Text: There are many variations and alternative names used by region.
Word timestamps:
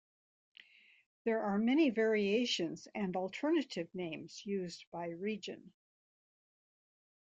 There 1.25 1.43
are 1.43 1.59
many 1.59 1.91
variations 1.91 2.87
and 2.95 3.15
alternative 3.15 3.87
names 3.93 4.43
used 4.47 4.85
by 4.91 5.09
region. 5.09 5.73